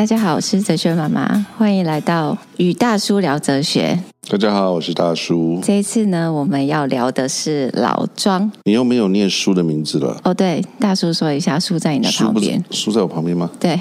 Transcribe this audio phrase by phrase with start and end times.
[0.00, 4.02] 大家好，我是哲学妈妈，欢迎来到与大叔聊哲学。
[4.30, 5.60] 大家好，我是大叔。
[5.62, 8.50] 这一次呢，我们要聊的是老庄。
[8.64, 10.18] 你又没有念书的名字了？
[10.24, 12.64] 哦，对，大叔说一下，书在你的旁边。
[12.70, 13.50] 书在我旁边吗？
[13.60, 13.78] 对。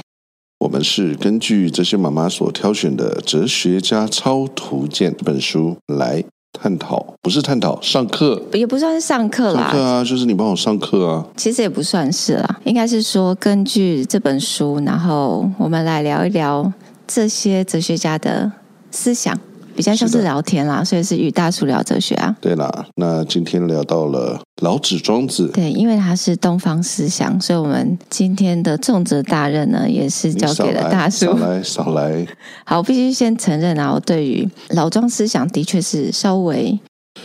[0.59, 6.21] 我们是根据哲学妈妈所挑选的《哲学家超图鉴》这本书来
[6.51, 9.61] 探讨，不是探讨，上课也不算是上课啦。
[9.61, 11.25] 上课啊，就是你帮我上课啊。
[11.37, 16.71] 其实也不算是啦，应该是说根据这本书，然后我们来聊一聊
[17.07, 18.51] 这些哲学家的
[18.91, 19.39] 思想。
[19.79, 22.35] 比较像是聊天啦，所以是与大叔聊哲学啊。
[22.41, 25.47] 对啦，那今天聊到了老子、庄子。
[25.53, 31.27] 对，因为他是东方思想，所以我们今天的重责大任呢，也是交给了大叔。
[31.27, 32.27] 少来，少来。
[32.65, 36.77] 好，我必须先承认啊，我对于老庄思想的确是稍微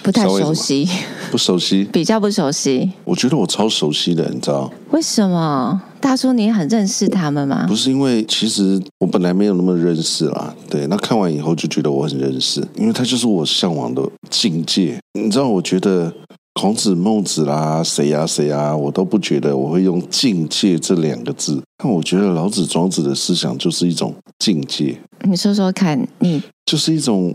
[0.04, 0.88] 不太熟悉，
[1.32, 2.92] 不熟悉， 比较不熟悉。
[3.02, 4.70] 我觉得我超熟悉的，你知道？
[4.92, 5.82] 为什么？
[6.04, 7.64] 大叔，你很认识他们吗？
[7.66, 10.54] 不是，因为其实我本来没有那么认识啦。
[10.68, 15.00] 对，那看完以后就觉得我很认识，因为他就是我向往的境界。
[15.18, 16.12] 你知道，我觉得
[16.52, 21.58] 孔子、孟子啦，谁呀谁呀，我都不觉得我会用境界这两个字。
[21.78, 25.00] 但我觉得老子、庄子的思想就是一种境界。
[25.22, 27.34] 你说说看，你就是一种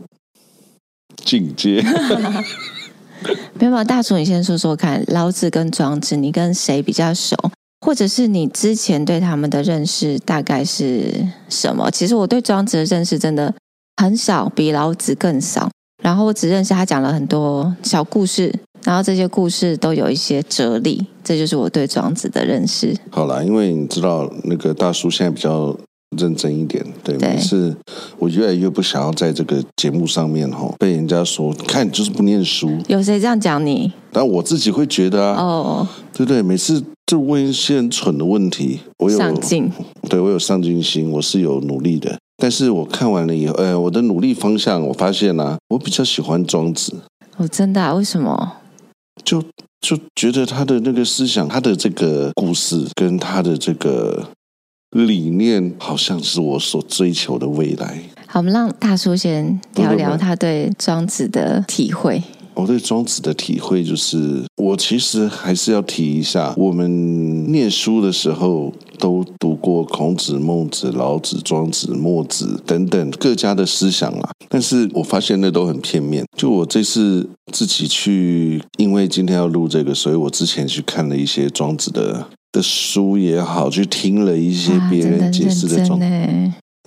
[1.26, 1.84] 境界。
[3.60, 7.36] 没有，大叔，你先说说看，老子跟庄子，你跟谁比较熟？
[7.90, 11.12] 或者是你之前对他们的认识大概是
[11.50, 11.90] 什么？
[11.90, 13.52] 其实我对庄子的认识真的
[13.98, 15.68] 很少，比老子更少。
[16.04, 22.96] 然后我只认识他讲了很多小故事，然后这些故事都有一些哲理，这就是我对庄子的认识。
[23.10, 25.76] 好了，因为你知道那个大叔现在比较
[26.18, 27.76] 认真一点，对，每次
[28.18, 32.78] 我越来越不想要在这个节目上面哈被人家说，看你就是不念书。
[32.88, 33.92] 有谁这样讲你？
[34.12, 36.42] 但我自己会觉得啊，哦，对不对？
[36.42, 36.84] 每次。
[37.10, 39.68] 就问一些很蠢的问题，我有上进，
[40.08, 42.16] 对，我有上进心，我是有努力的。
[42.38, 46.94] 但是我看完了以后，哎，我的努力方向，我发现啊，我比较喜欢庄子。
[47.38, 47.96] 哦，真的啊？
[47.96, 48.58] 为什么？
[49.26, 49.42] 就
[49.82, 54.28] 就觉得他的那个思想，他的这个故事，跟他的这个
[54.92, 58.02] 理念，好像是我所追求的未来。
[58.26, 62.22] 好，我们让大叔先聊聊他对庄子的体会。
[62.56, 76.26] 我对庄子的体会就是，我其实还是要提一下，我们念书的时候都读过孔子、孟子、老子、庄子、墨子等等各家的思想啊，但是我发现那都很片面。
[76.36, 86.06] 就我这次自己去，因为今天要录这个，所以我之前去看了一些庄子的的书也好，去听了一些别人解释的庄子，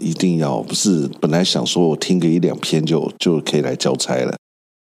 [0.02, 4.34] 一定要不是本来想说我听个一两篇就就可以来交差了。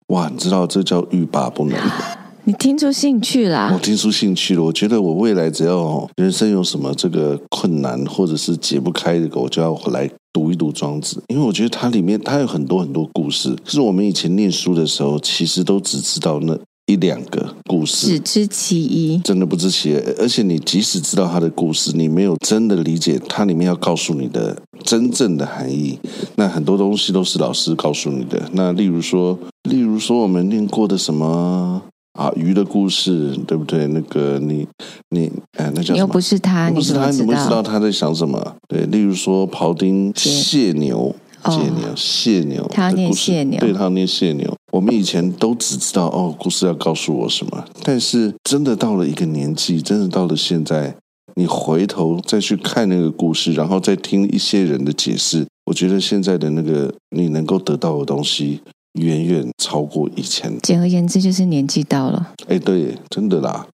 [0.07, 1.77] 哇，你知道这叫欲罢不能。
[2.45, 3.69] 你听出兴趣啦？
[3.71, 4.63] 我听出兴趣了。
[4.63, 16.57] 我觉得我未来只要人生有什么这个困难，或者是解不开的，我就要来读一读庄子，因为我觉得它里面它有很多很多故事，是我们以前念书的时候，其实都只知道那
[16.89, 20.15] 一两个故事，只知其一，真的不知其二。
[20.17, 25.99] 而且你即使知道他的故事，你没有真的理解它里面要告诉你的真正的含义。
[26.35, 28.41] 那很多东西都是老师告诉你的。
[28.53, 29.37] 那例如说，
[29.69, 31.79] 例如说我们念过的什么
[32.13, 33.85] 啊鱼的故事，对不对？
[33.85, 34.67] 那个你
[35.11, 35.97] 你哎，那叫什么？
[35.99, 38.55] 又不是他，不是他，你怎么知道他在想什么？
[38.67, 41.15] 对，例如说庖丁解牛。
[41.45, 44.53] 谢牛，谢牛，他念谢牛，对，他念谢牛。
[44.71, 47.65] 我们以前都只知道哦，故事要告诉我什么。
[47.83, 50.95] 但是真的到了一个年纪，真的到了现在，
[51.35, 58.61] 你回头再去看那个故事，然后再听一些人的解释，我觉得现在的那个你能够得到的东西，
[58.99, 60.55] 远远超过以前。
[60.61, 62.33] 简而言之，就是年纪到了。
[62.47, 63.65] 哎，对，真的啦。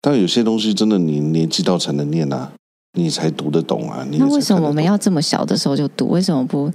[0.00, 2.52] 但有些东西真的你年纪到才能念啊。
[2.98, 4.04] 你才读得懂啊！
[4.10, 6.08] 你那为什么我们要这么小的时候就读？
[6.08, 6.68] 为什么不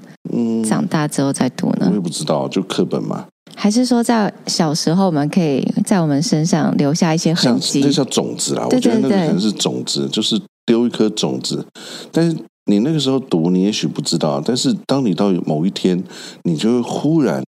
[0.64, 1.88] 长大之后再读呢？
[1.88, 3.26] 嗯，我也不知道，就课本嘛。
[3.56, 7.82] 还是说在小时候我们可以在我们身上留下一些痕迹？
[7.82, 8.68] 这叫种子啦。
[8.70, 11.66] 对对对，我觉得那个可能是种子，就是丢一颗种子。
[12.12, 14.42] 但是你那个时候读，你也许不知道。
[14.44, 16.04] 但是当你到某一天，
[16.44, 17.44] 你就会忽然。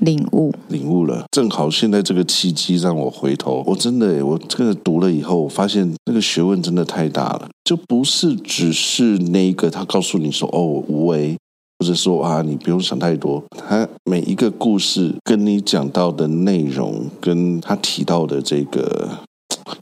[0.00, 1.24] 领悟，领悟了。
[1.30, 11.36] 正好现在这个契机让我回头，我真的，我这个读了以后，我发现那个学问真的太大了，就不是只是那一个他告诉你说哦无为，
[11.84, 13.44] 或者说啊你不用想太多。
[13.50, 19.06] 他每一个故事跟你讲到的内容，跟他提到的这个，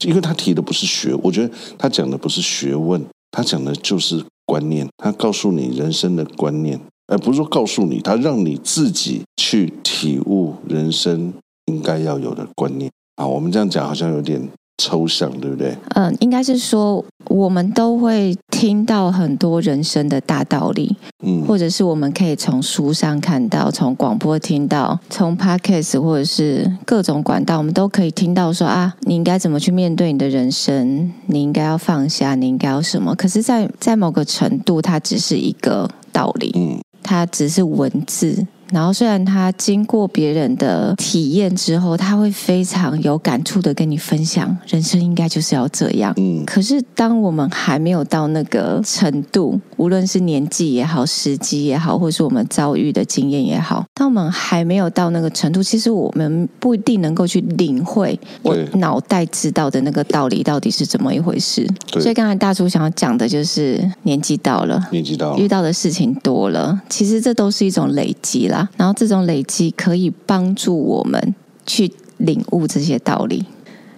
[0.05, 3.01] 因为他提的不是学，我觉得他讲的不是学问，
[3.31, 6.77] 他讲的就是观念，他告诉你人生的观念。
[7.07, 11.31] 而不是说告诉你，他让你自己去体悟人生
[11.67, 13.25] 应该要有的观念啊。
[13.25, 14.45] 我们这样讲好像有点
[14.77, 15.75] 抽象，对不对？
[15.95, 33.15] 嗯，应该是说我们都会听到很多人生的大道理，嗯，或者是我们可以从书上看到，从广播听到，从 podcast 或者是各种管道，我们都可以听到说啊，你应该怎么去面对你的人生，你应该要放下，你应该要什么？
[33.15, 38.45] 可是在，在在某个程度，它只是一个道理，嗯，它只是文字。
[38.73, 46.11] 然后，虽然他经过别人的体验之后，他会非常有感触的跟你分享，人生应该就是要这样。
[46.17, 61.63] 嗯，可是当我们还没有到那个程度，无论是年纪也好，时机也好，或是我们遭遇的经验也好，当我们还没有到那个程度，其实我们不一定能够去领会我脑袋知道的那个道理到底是怎么一回事。
[61.91, 62.01] 对。
[62.01, 68.62] 所以刚才大叔想要讲的就是年纪到了，年纪到了，遇到的事情多了，其实这都是一种累积啦。
[68.77, 73.45] 然后这种累积可以帮助我们去领悟这些道理。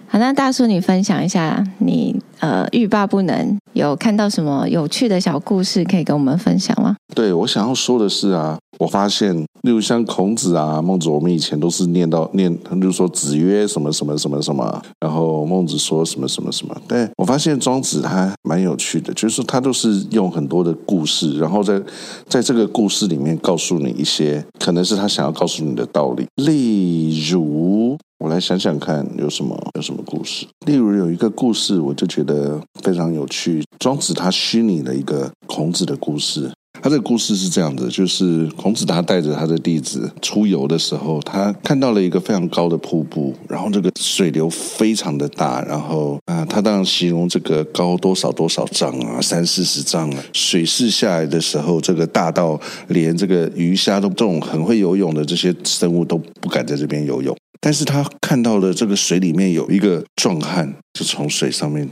[0.08, 6.96] 好，那大叔，你分享一下你呃欲罢不能有看到什么有趣的小故事可以跟我们分享吗？
[7.14, 16.76] 对，我想要说的是啊，我发现，例如像孔子啊、孟子，我们以前都是念到念，例如说子曰什么什么什么什么，然后孟子说什么什么什么。
[16.86, 21.80] 对，我发现庄子他蛮有趣的，就是他都是用很多的故事，然后在
[22.28, 27.96] 在这个故事里面告诉你一些可能是他想要告诉你的道理，例如。
[28.18, 30.46] 我来想想看，有什么有什么故事？
[30.66, 33.62] 例如有一个故事，我就觉得非常有趣。
[33.78, 36.50] 庄子他虚拟了一个孔子的故事。
[36.82, 57.34] 他这个故事是这样的，就是孔子他带着他的弟子出游的时候，他看到了一个非常高的瀑布，然后这个水流非常的大，然后啊，他当然形容这个高多少多少丈啊，三四十丈啊，水势下来的时候，这个大到连这个鱼虾都这种很会游泳的这些生物都不敢在这边游泳。
[57.58, 61.88] 但是他看到了这个水里面有一个壮汉，就从水上面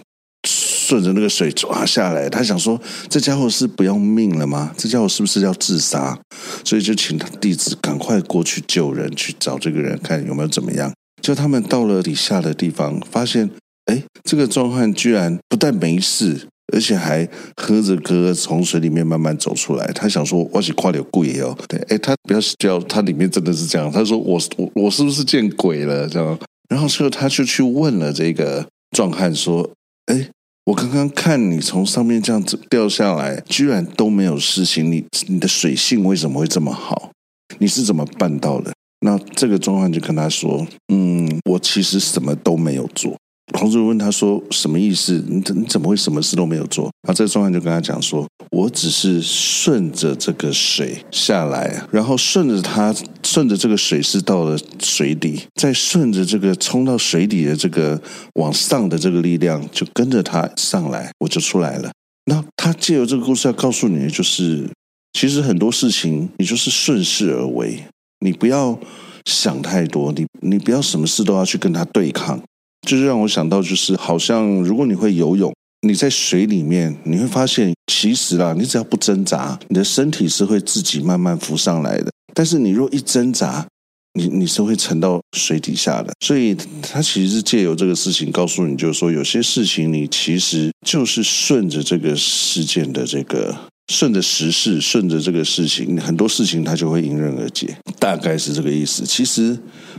[0.84, 2.28] 顺着那个水抓下来。
[2.28, 2.78] 他想说，
[3.08, 4.72] 这家伙是不要命了吗？
[4.76, 6.18] 这家伙是不是要自杀？
[6.64, 10.92] 所以就请他弟子赶快过去救人，去找这个人，看有没有怎么样。
[11.22, 13.50] 就他们到了底下的地方，发现，
[13.86, 16.48] 哎，这个壮汉居然不但没事。
[16.72, 19.86] 而且还喝着歌从水里面慢慢走出来。
[19.94, 23.92] 他想说：“我是快点鬼哦。”对，哎，他不要叫他里面真的是这样。
[23.92, 26.36] 他说我：“我我我是不是见鬼了？”这样。
[26.70, 28.66] 然后之后他就去问了这个
[28.96, 29.70] 壮汉说
[30.10, 30.26] ：“哎，
[30.66, 34.90] 我刚刚看你从上面这样子掉下来，居然都没有事情。
[34.90, 37.10] 你你的水性为什么会这么好？
[37.58, 43.14] 你是怎么办到的？”那这个壮汉就跟他说：“嗯，我其实什么都没有做。”
[43.52, 45.22] 孔子问他说：“什么意思？
[45.28, 58.00] 你怎你怎么会什么事都没有做？”然后这个壮汉就跟他讲说：“我只是顺着这个水下来，然后顺着它，顺着这个水是到了水底，再顺着这个冲到水底的这个
[58.34, 61.92] 往上的这个力量，就跟着它上来，我就出来了。
[62.24, 64.66] 那他借由这个故事要告诉你的就是，
[65.12, 67.84] 其实很多事情你就是顺势而为，
[68.20, 68.78] 你不要
[69.26, 72.40] 想太多，你你不要什么事都要去跟他对抗。”
[72.84, 75.52] 就是让我想到，就是好像如果你会游泳，
[75.86, 82.10] 你在水里面，你会发现，其实啦，你只要不挣扎，你的身体是会自己慢慢浮上来的。
[82.34, 83.66] 但是你若一挣扎，
[84.14, 86.12] 你你是会沉到水底下的。
[86.24, 93.54] 所以他其实是借由这个事情告诉你，就是说有些事情你其实就是顺着这个事件的这个，
[93.92, 99.04] 顺着时事，顺着这个事情，很多事情它就会迎刃而解，大概是这个意思。
[99.04, 99.58] 其实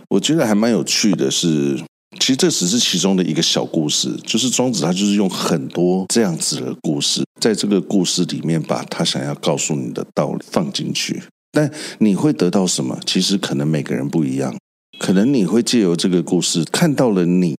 [0.09, 1.79] 我觉得还蛮有趣的是。
[2.19, 11.21] 其实这只是其中的一个小故事，就是庄子他就是用很多这样子的故事，在这个故事里面把他想要告诉你的道理放进去。
[11.51, 12.99] 但你会得到什么？
[13.05, 14.53] 其实可能每个人不一样，
[14.99, 17.55] 可能你会借由这个故事看到了你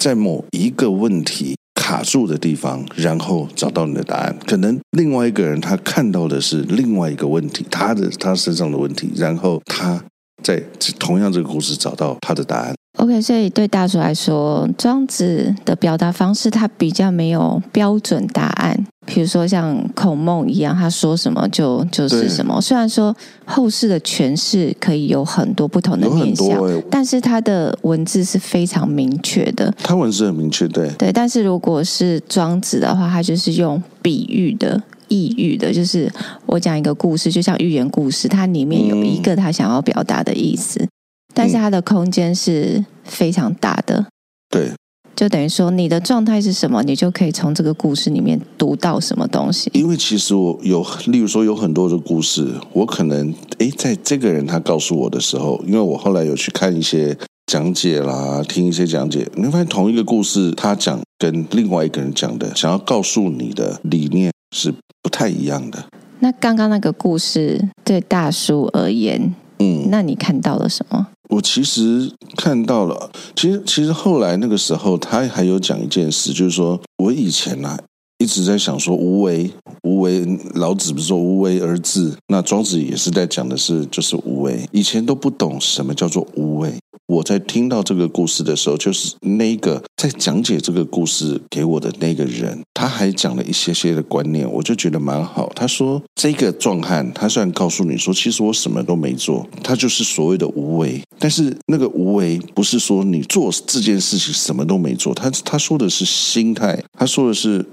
[0.00, 4.36] 在某一个问题卡住的地方，然后找到你的答案。
[4.46, 10.04] 可能另外一个人他看到的是另外一个问题，他的他身上的问题，然后他
[10.42, 10.62] 在
[10.98, 12.74] 同样这个故事找到他的答案。
[12.98, 18.86] OK，所以对大叔来说，庄子的表达方式他比较没有标准答案。
[19.06, 22.60] 比如说像孔孟一样，他说什么就就是什么。
[22.60, 23.14] 虽然说
[23.46, 29.72] 后世的诠释可以有很多不同的面向，欸、但是他的文字是非常明确的。
[29.82, 31.12] 他文字很明确，对对。
[31.12, 36.12] 但是如果是庄子的话，他就是用比喻的、意喻的，就是
[36.46, 40.80] 我讲一个故事，就像寓言故事，它里面有一个他想要表达的意思。
[40.82, 40.88] 嗯
[41.34, 44.04] 但是它的空间是非常大的，
[44.50, 44.72] 对，
[45.14, 49.70] 就等于说你的状态是什么，你就可以从这个故事里面读到什么东西。
[49.74, 65.84] 因为其实我有，例如说有很多的故事，我可能诶，在这个人他告诉我的时候，因为我后来有去看一些讲解啦，听一些讲解，你会发现同一个故事，他讲跟另外一个人讲的，想要告诉你的理念是不太一样的。
[66.20, 71.06] 那刚刚那个故事对大叔而言，嗯，那你看到了什么？
[71.28, 77.78] 我其实看到了，其实其实后来那个时候，他还有讲一件事，就是说我以前呢、啊、
[78.18, 79.50] 一直在想说无为
[79.82, 86.74] 无为，老子不是说无为而治，那庄子也是在讲的是就是无为，以前都不懂什么叫做无为。
[87.06, 95.50] 我在听到这个故事的时候，就是那个在讲解这个故事给我的那个人，他还讲了一些些的观念，我就觉得蛮好。
[95.54, 101.00] 他说：“这个壮汉，他虽然告诉你说，其实我什么都没做，他就是所谓的无为。
[101.18, 107.64] 但是那个无为，不是说你做这件事情什么都没做，他他说的是心态，他说的是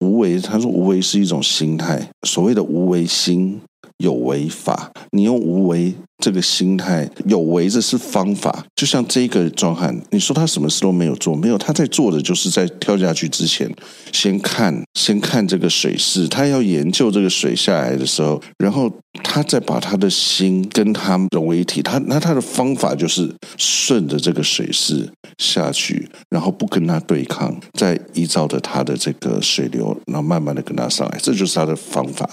[0.00, 0.38] 无为。
[0.40, 3.60] 他说无为是一种心态，所谓的无为心。”
[3.98, 8.64] 有为法，你用无为这个心态，有为这是方法。
[8.74, 13.70] 就像这个壮汉，你说他什么事都没有做，没有，他在做的就是在跳下去之前，
[14.12, 18.90] 先看，先看这个水势，他要研究这个水下来的时候，然后
[19.22, 21.82] 他再把他的心跟他融为一体。
[21.82, 25.08] 他那他的方法就是顺着这个水势
[25.38, 32.28] 下去，然后不跟他对抗，再依照着他的这个水流，然后慢慢的跟他上来，这就是他的方法。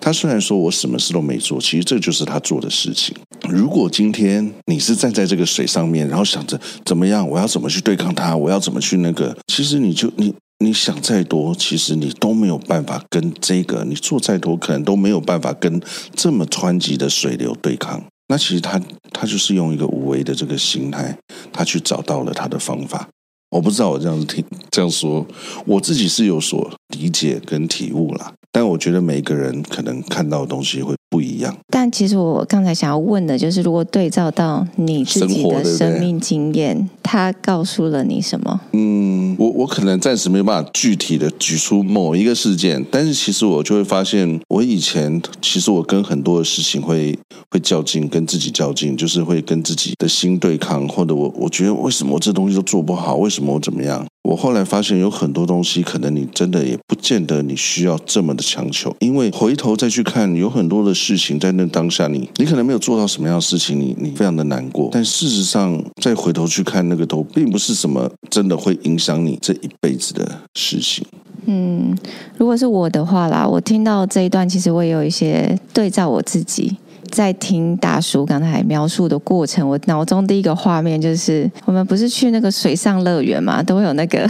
[0.00, 3.16] 他虽然说我什么事都没做，其实这就是他做的事情。
[3.48, 15.80] 如果今天你是站在这个水上面，然后想着怎么样，我要怎么去对抗它，我要怎么去那个，其实你就你你想再多，其实你都没有办法跟这个，你做再多，可能都没有办法跟
[16.14, 18.02] 这么湍急的水流对抗。
[18.28, 18.80] 那其实他
[19.12, 21.16] 他就是用一个无为的这个心态，
[21.52, 23.08] 他去找到了他的方法。
[23.50, 25.26] 我不知道我这样子听这样说，
[25.66, 28.32] 我自己是有所理解跟体悟啦。
[28.52, 31.54] 但我觉得每个人可能看到的东西会不一样。
[31.68, 38.60] 但其实我刚才想要问的就是，如果对照到你自己的生命经验，他告诉了你什么？
[38.72, 47.18] 嗯，我我可能暂时没有办法具体的举出某一个事件，但是其实我就会发现，我以前其实我跟很多的事情会
[47.50, 54.06] 会较劲，跟自己较劲，就是会跟自己的心对抗，或者我我觉得为什么我这东西都做不好，为什么我怎么样？
[54.22, 64.90] 我后来发现有很多东西，可能你真的也不见得你需要这么的强求，因为回头再去看，有很多的事情在那当下你，你可能没有做到什么样的事情，你你非常的难过。
[64.92, 71.04] 但事实上，再回头去看那个都并不是什么真的会影响你这一辈子的事情。
[71.46, 71.96] 嗯，
[72.36, 76.76] 如果是我的话啦，我听到这一段，其实我也有一些对照我自己。
[77.10, 84.28] 在听大叔刚才描述的过程，我脑中第一个画面就是，我们不是去那个水上乐园嘛，都会有那个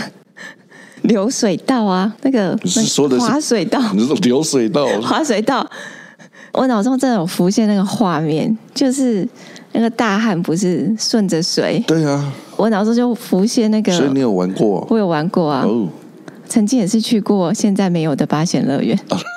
[1.03, 5.69] 流水道啊，那个说的滑水道，你说流水道， 滑水道，
[6.53, 9.27] 我脑中真的有浮现那个画面，就是
[9.73, 14.87] 那个大汉不是顺着水，对啊，我脑中就浮现那个，所以你有玩过？
[14.91, 15.89] 我有玩过啊，哦，
[16.49, 18.99] 曾经也是去过现在没有的八仙乐园。
[19.09, 19.19] 啊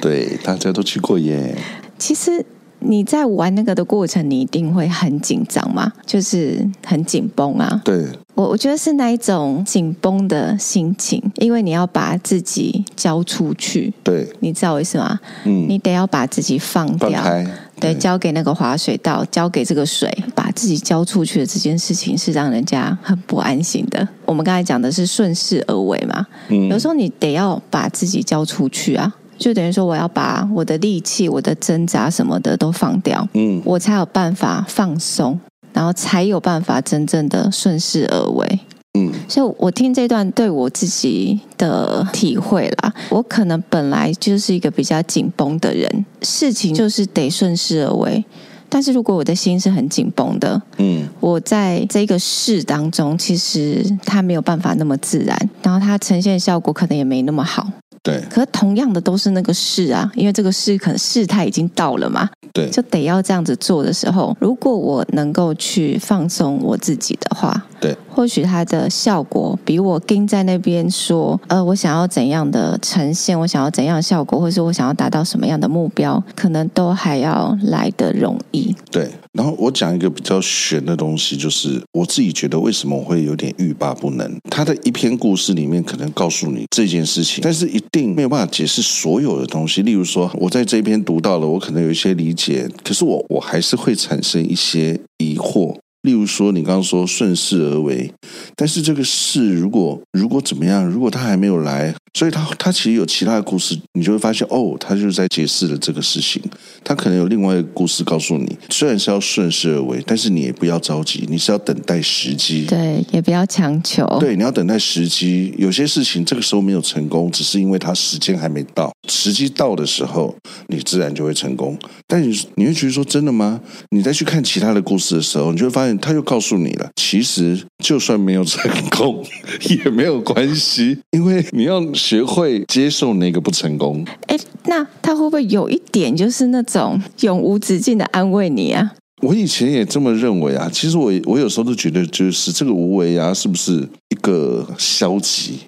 [0.00, 1.56] 对，大家都去过耶。
[1.98, 2.44] 其实
[2.80, 7.80] 你在玩那个的过程，你一定会很紧张嘛，就是很紧绷啊。
[7.84, 13.92] 对，我我觉得是那一种紧绷的心情，因为你要把自己交出去。
[14.04, 15.18] 对，你知道我意思吗？
[15.44, 17.44] 嗯，你得要把自己放掉，放开，
[17.80, 24.06] 对，对，交给那个滑水道，交给这个水，把自己交出去的这件事情是让人家很不安心的。
[24.24, 29.12] 我们刚才讲的是顺势而为嘛，嗯，有时候你得要把自己交出去啊。
[29.38, 35.38] 就等于说，我要把我的力气、我的挣扎什么的都放掉，嗯，我才有办法放松，
[35.72, 38.60] 然后才有办法真正的顺势而为，
[38.98, 39.12] 嗯。
[39.28, 48.24] 所以，我听这段对我自己的体会啦，我可能本来就是一个比较紧绷的人，事情就是得顺势而为。
[48.70, 57.66] 但是如果我的心是很紧绷的，嗯，我在这个事当中，其实它没有办法那么自然，然后它呈现效果可能也没那么好。
[58.08, 78.74] 对，可是同样的都是那个事啊，因为这个事可能事态已经到了嘛，对，就得要这样子做的时候，如果我能够去放松我自己的话，对，或许它的效果比我盯在那边说，呃，我想要怎样的呈现，我想要怎样的效果，或是我想要达到什么样的目标，可能都还要来得容易。
[78.90, 84.34] 对，然后我讲一个比较玄的东西，就是我自己觉得为什么我会有点欲罢不能。
[84.50, 89.82] 他的一篇故事里面可能告诉你这件事情，但是一定没有办法解释所有的东西。
[89.82, 95.76] 例如说，我在这边读到了，我可能有一些理解，可是我我还是会产生一些疑惑。
[96.02, 98.12] 例如说，你刚刚说顺势而为，
[98.54, 106.40] 但是这个势如果如果怎么样，如果他还没有来，所以他他其实有其他的故事，你就会发现哦，他就是在解释了这个事情。
[106.84, 115.52] 他可能有另外一个故事告诉你，虽然是要顺势而为，但是你也不要着急，你是要等待时机，对，也不要强求，对，你要等待时机。
[115.58, 120.34] 有些事情这个时候没有成功，只是因为他时间还没到，时机到的时候，
[120.68, 121.78] 你自然就会成功。
[122.06, 123.60] 但你你会觉得说真的吗？
[123.90, 125.98] 你再去看其他的故事的时候，你就会发现。
[125.98, 129.24] 他又告诉你了，其实就算没有成功
[129.68, 134.04] 也没有关系，因为你要学会接受那个不成功。
[134.28, 138.92] 哎，那他会不会有一点就是那种永无止境的安慰你啊？
[139.22, 140.70] 我以前也这么认为啊。
[140.72, 145.58] 其实我我有时候都觉得，就是这个无为啊，是不是一个消极，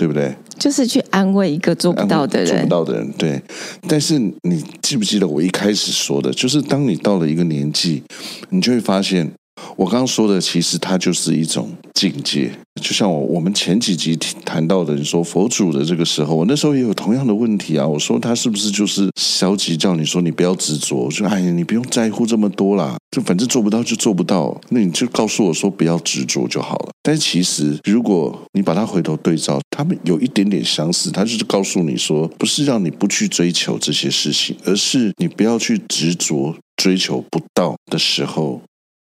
[0.00, 0.34] 对不对？
[0.58, 3.12] 就是去安慰一个做不到的人，做不到的人。
[3.18, 3.42] 对，
[3.86, 8.02] 但是你记不记得我一开始说的，就是当你到了一个年纪，
[8.48, 9.30] 你就会发现。
[9.76, 12.52] 我刚刚说的，其实它就是一种境界。
[12.80, 17.86] 就像我我们前几集谈到的，你说佛祖的这个时候，我那时候也有同样的问题啊。
[17.86, 20.96] 我说他是不是就是消极，叫你说你不要执着？
[20.96, 26.90] 我说哎呀，你不用在乎这么多啦，就反正做不到就做不到，那你就告诉我说不要执着就好了。
[27.02, 38.62] 但其实如果你把它回头对照，他们有一点点相似，他就是告诉你说，不是让你不去追求这些事情，而是你不要去执着追求不到的时候。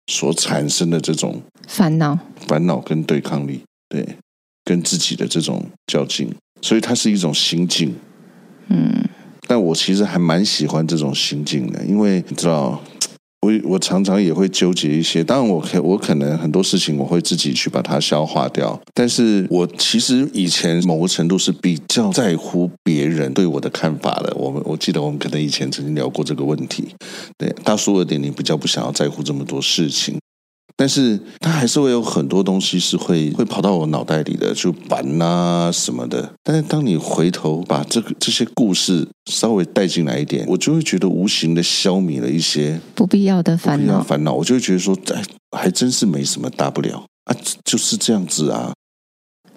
[0.06, 4.16] 所产生的这种烦恼、烦恼跟对抗力，对，
[4.64, 7.94] 跟自己的这种较劲，所以它是一种心境。
[8.68, 9.04] 嗯，
[9.46, 12.82] 但我其实还蛮喜欢这种心境的，因为你知道。
[13.40, 24.30] 我我常常也会纠结一些，当然我可我可能很多事情我会自己去把它消化掉，但是我其实以前某个程度是比较在乎别人对我的看法的。
[24.36, 26.88] 我们我记得我们可能以前曾经聊过这个问题，
[27.38, 30.18] 对，大叔二点零比较不想要在乎这么多事情。
[30.80, 36.32] 但是它还是会有很多东西是会会跑到我脑袋里的，就烦啊什么的。
[36.42, 44.02] 但是当你回头把这个这些故事稍微带进来一点，我就会觉得无形的消弭了一些不必要的烦恼。
[44.02, 45.22] 烦恼，我就会觉得说，哎，
[45.54, 48.72] 还真是没什么大不了啊，就是这样子啊。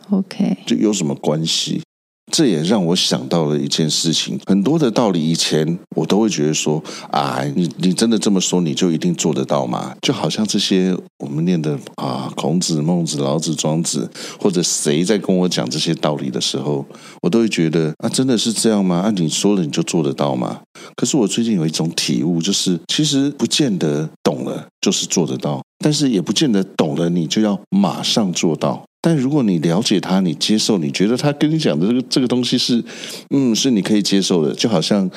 [0.10, 1.82] OK，就有什么关系？
[2.34, 9.96] 这也让我想到了一件事情，很多的道理以前我都会觉得说，啊，你你真的这么说，你就一定做得到吗？
[10.02, 16.84] 就好像这些我们念的啊，孔子、孟子、老子、庄子，或者谁在跟我讲这些道理的时候，
[17.22, 18.96] 我都会觉得，啊，真的是这样吗？
[19.02, 20.60] 啊，你说了你就做得到吗？
[20.96, 28.82] 可是我最近有一种体悟，就是其实不见得懂了就是做得到，但是也不见得懂了你就要马上做到。
[29.02, 32.82] 但如果你了解他，你接受，你觉得他跟你讲的这个这个东西是，
[33.32, 35.10] 嗯，是你可以接受的，就好像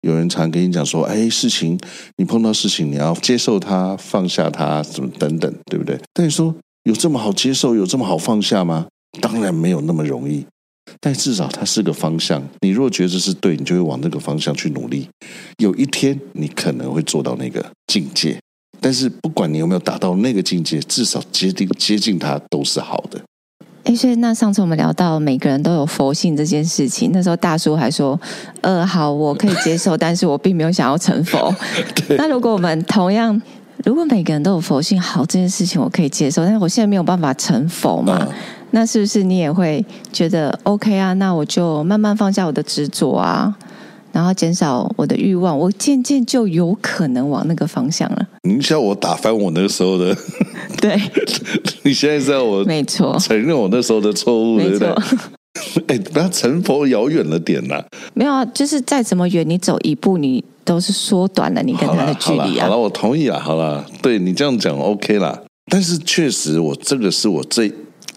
[0.00, 1.78] 有人常跟你讲说，哎，事情
[2.16, 5.96] 你碰到事情，你要接受它，放下它，什么等等，对不对？
[6.12, 6.52] 但你说
[6.82, 8.88] 有这么好接受，有这么好放下吗？
[9.20, 10.44] 当然没有那么容易，
[11.00, 12.42] 但至少它是个方向。
[12.60, 15.08] 你若觉得是对，你就会往那个方向去努力。
[15.58, 18.36] 有一天，你可能会做到那个境界。
[18.80, 23.20] 但是不管你有没有达到那个境界，至少接近接近它都是好的。
[23.84, 28.20] 哎，所以那上次我们聊到每个人都有佛性这件事情，那时候大叔还说
[28.60, 31.54] ：“呃，好，我可以接受，但是我并没有想要成佛。
[32.18, 33.40] ”那如果我们同样，
[33.84, 38.18] 如果每个人都有佛性，好，这件事情我可以接受，但是我现在没有办法成佛嘛？
[38.20, 38.34] 嗯、
[38.72, 41.14] 那是不是你也会觉得 OK 啊？
[41.14, 43.56] 那我就慢慢放下我的执着啊。
[44.12, 48.28] 然后减少我的欲望，我渐渐就有可能往那个方向了。
[48.42, 50.16] 你叫我打翻我那个时候的？
[50.80, 51.00] 对，
[51.84, 54.78] 你现在知道我没错，承认我那时候的错误，没错。
[54.78, 54.98] 对不对？
[55.88, 57.82] 哎，不要成佛遥远了点呐。
[58.14, 62.66] 没有啊，就是再怎么远，你走一步，你都是缩短了你跟他的距离啊。
[62.66, 63.40] 好了，我同意了。
[63.40, 65.42] 好了，对你这样讲 OK 啦。
[65.70, 67.70] 但是确实，我这个是我这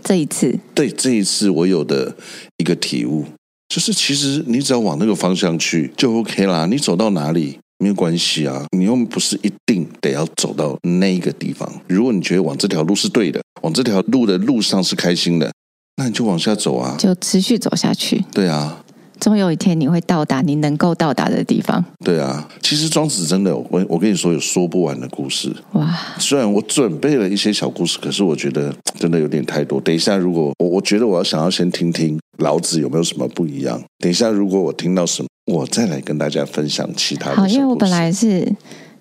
[0.04, 2.16] 这一次，对这一次我有的
[2.58, 3.26] 一个体悟。
[3.72, 11.72] 就是其实你只要往那个方向去就 OK 啦，你走到哪里没有关系啊，你又不是一定得要走到那个地方。
[11.88, 15.50] 如果你觉得往这条路是对的，往这条路的路上是开心的，
[15.96, 18.22] 那你就往下走啊，就持续走下去。
[18.34, 18.84] 对啊。
[19.22, 21.82] 终有一天你会到达你能够到达的地方。
[22.04, 25.56] 对啊，其实庄子真的，我我跟你说有说不完的故事。
[25.74, 25.96] 哇！
[26.18, 29.80] 虽然我准备了一些小故事，可是我觉得 真的有点太多。
[29.80, 33.80] 等一下，如果我我觉得我要想要先听听老子有没有什么不一样。
[34.00, 37.36] 等一下，如果我听到什么，我再来跟大家分享其他的。
[37.36, 38.52] 好，因为我本来是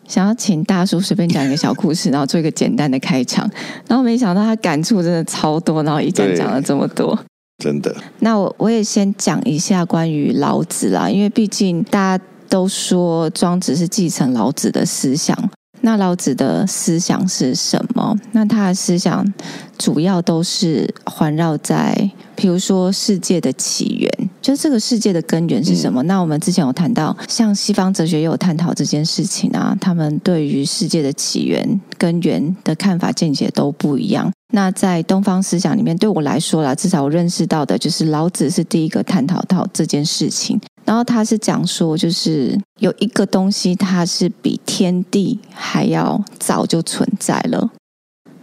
[0.06, 3.50] 想要请大叔随便讲一个小故事，然后做一个简单的开场，
[3.88, 7.18] 然后没想到他感触真的超多，然后一讲讲了这么多。
[7.60, 15.36] 真的，那我我也先讲一下关于老子啦，因为毕竟大家都说庄子是继承老子的思想，
[15.82, 18.16] 那老子的思想是什么？
[18.32, 19.30] 那他的思想
[19.76, 26.02] 主要都是环绕在，比如说世界的起源，就是这个世界的根源是什么？
[26.02, 34.30] 嗯、那我们之前有谈到，像西方哲学也有探讨这件事情啊，他们对于世界的起源、根源的看法见解都不一样。
[34.52, 40.60] 那在东方思想里面，对我来说啦，至少我认识到的就是老子是第一个探讨到这件事情。
[40.84, 47.70] 然后他是讲说，就是有一个东西，它是比天地还要早就存在了。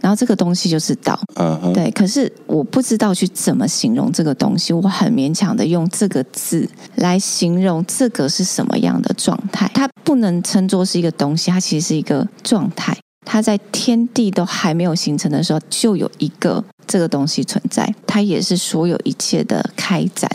[0.00, 1.18] 然后这个东西就是道。
[1.34, 1.72] Uh huh.
[1.72, 1.90] 对。
[1.90, 9.70] 可是我不知道去怎么形容这个东西，我很勉强的用这个字来形容这个是什么样的状态。
[9.74, 12.96] 它不能称作是一个东西，它其实是一个状态。
[13.24, 17.94] 它在天地都还没有形成的时候，就有一个这个东西存在。
[18.06, 20.30] 它也是所有一切的开展。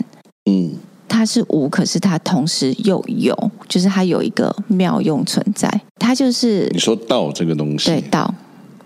[0.50, 0.74] 嗯。
[1.06, 5.70] 它是无，可是它同时又有，就是它有一个妙用存在。
[5.96, 8.34] 它就是你说道这个东西，对道，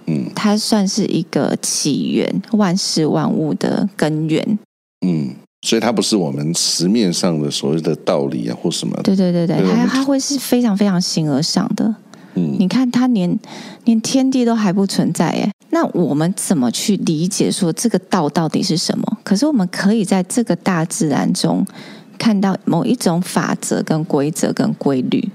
[0.08, 4.58] 嗯，它算是一个起源，万事万物的根源。
[5.06, 8.98] 嗯，所以它不是我们词面上的所谓的道理啊，或什么。
[9.04, 11.94] 对对对对，它它会是非常非常形而上的。
[12.34, 13.38] 嗯，你看，它连
[13.84, 19.18] 连天地都还不存在，哎，那我们怎么去理解说这个道到底是什么？
[19.22, 21.64] 可是我们可以在这个大自然中。
[22.20, 25.30] 看到某一种法则、跟规则、跟规律，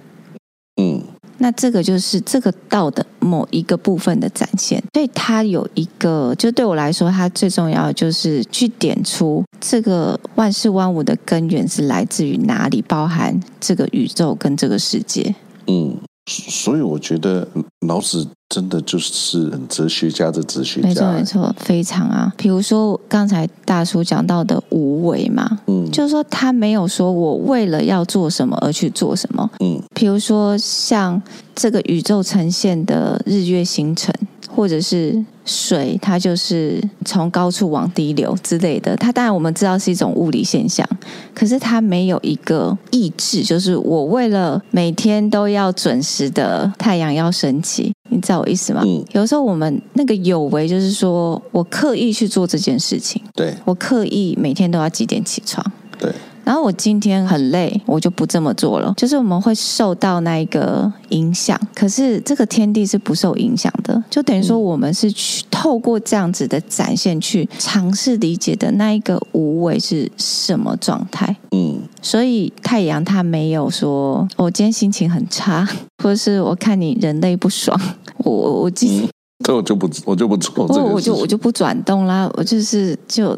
[0.75, 1.01] 嗯，
[1.43, 4.81] 那这个就是这个道的某一个部分的展现。
[4.93, 15.35] 所以它有一个，就对我来说，它最重要的就是去点出这个万事万物的根源是来自于哪里，包含这个宇宙跟这个世界。
[15.67, 17.47] 嗯，所以我觉得
[17.87, 18.27] 老子。
[18.49, 22.31] 真的就是很哲学家的哲学家，没错没错，非常啊。
[22.37, 31.19] 比如说刚才大叔讲到的无为嘛，嗯，就是说他没有说我为了要做什么而去做什么，嗯，比如说像
[31.55, 34.13] 这个宇宙呈现的日月星辰。
[34.49, 38.95] 或者是水，它就是从高处往低流之类的。
[38.97, 40.87] 它当然我们知道是一种物理现象，
[41.33, 48.81] 可是它没有一个意志，就是我为了每天都要准时的太阳要升起，你知道我意思吗？
[48.85, 49.03] 嗯。
[49.13, 55.65] 有时候我们那个有为，就是说我刻意去做这件事情，对，我刻意每天都要几点起床，
[55.99, 56.11] 对。
[56.43, 58.93] 然后我今天很累，我就不这么做了。
[58.97, 64.01] 就是我们会受到那一个影响，可是这个天地是不受影响的。
[64.09, 71.35] 就等于说，我们是去透过这样子的展现，去尝试理解的那一个无为是什么状态。
[71.51, 75.67] 嗯，所以太阳它没有说，我今天心情很差，
[76.03, 77.79] 或者是我看你人类不爽，
[78.17, 78.31] 我
[78.63, 79.09] 我今天、嗯、
[79.45, 83.37] 这我就不我就不做这个，我就我就不转动啦，我就是就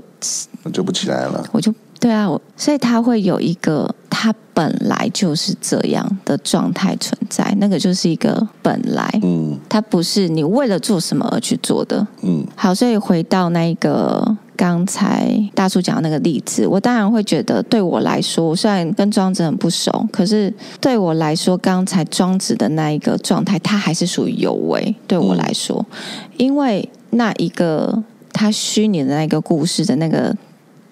[0.63, 1.73] 我就不起来了，我就。
[2.05, 12.45] 对啊，所以他会有一个，他本来就是这样的状态存在，那个就是一个本来，嗯，他不是你为了做什么而去做的，嗯。
[12.55, 24.93] 好，所以回到那一个刚才大叔讲的那个例子，我当然会觉得，对我来说，我虽然跟庄子很不熟，可是对我来说，刚才庄子的那一个状态，他还是属于有为。
[25.07, 30.31] 对我来说，嗯，因为那一个他虚拟的那个故事的那个。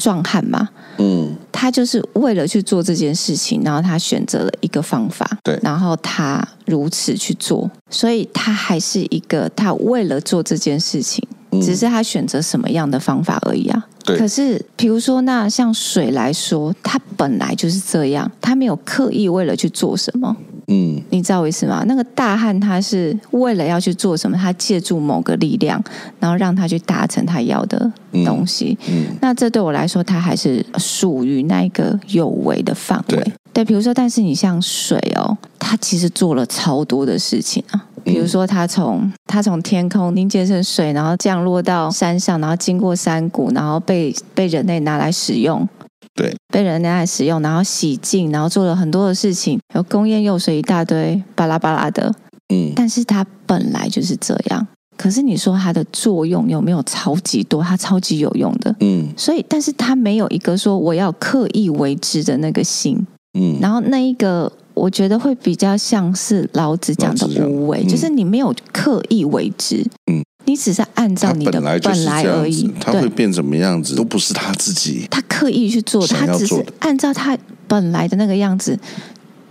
[0.03, 13.87] 壮汉嘛，嗯，他就是为了去做这件事情，然后他选择了一个方法，对，然后他如此去做，所以他还是一个他为了做这件事情，嗯，只是他选择什么样的方法而已啊。
[14.03, 20.35] 对，可是比如说那像水来说，它本来就是这样，他没有刻意为了去做什么。
[20.73, 21.83] 嗯，你知道我意思吗？
[21.85, 25.81] 那个大汉他是为了要去做什么，他借助某个力量，
[26.19, 27.91] 然后让他去达成他要的
[28.25, 28.75] 东西。
[28.87, 33.17] 嗯，嗯，那这对我来说，他还是属于那个有为的范围。
[33.17, 37.85] 对，对，比如说，但是你像水哦，他其实做了超多的事情啊。
[38.03, 45.67] 比如说，他从他从天空凝结成水，然后降落到山上，然后经过山谷，然后被被人类拿来使用。
[46.15, 52.13] 对，被人拿来使用，然后洗净，然后做了很多的事情，有工业用水一大堆，巴拉巴拉的。
[52.53, 54.67] 嗯，但是它本来就是这样。
[54.95, 57.63] 可是你说它的作用有没有超级多？
[57.63, 58.75] 它超级有用的。
[58.81, 62.95] 嗯，所以，但是它没有一个说我要刻意为之的那个心。
[63.39, 69.83] 嗯，然后那一个，我觉得会比较像是老子讲的无为，就是你没有刻意为之。
[70.11, 70.21] 嗯。
[70.45, 78.77] 你只是按照你的本来而已，他会变怎么样子都不是他自己，他刻意去做，他只是按照他本来的那个样子，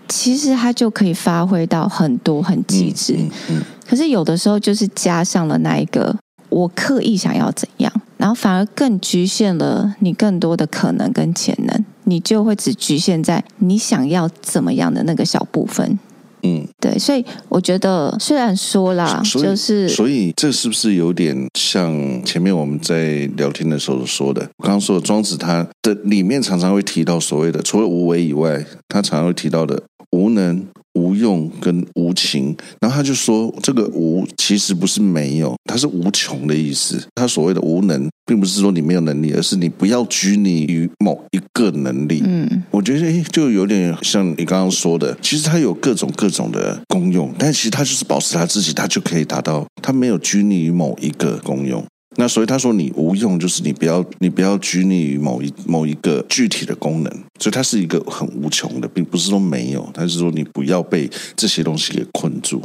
[0.09, 3.15] 其实他就可以发挥到很多很极致。
[3.15, 6.15] 嗯嗯嗯、可是有的时候就是加上了那一个
[6.51, 15.99] 我刻意想要怎样，然后反而更局限了你更多的可能跟潜能，你就会只局限在你想要怎么样的那个小部分。
[16.43, 21.93] 嗯，对，所以我觉得虽然说啦，就是所以这是不是有点像
[22.25, 24.43] 前面我们在聊天的时候说的？
[24.59, 30.67] 我刚刚说的庄子他的里面常常会提到所谓的除了无为以外，他常常会提到的无能。
[30.95, 37.03] 无用跟无情，然后他就说，这个无其实不是没有，它是无穷的意思。
[37.15, 42.23] 他所谓的无能，并不是说你没有能力，而是你不要拘泥于某一个能力。
[42.25, 51.85] 嗯，我觉得诶，就有点像你刚刚说的，其实它有各种各种的功用，但其实它就是保持它自己，它就可以达到，它没有拘泥于某一个功用。
[52.17, 62.63] 那所以他说你无用，就是你不要你不要拘泥于某一某一个具体的功能，所以它是一个很无穷的，并不是说没有，他是说你不要被这些东西给困住。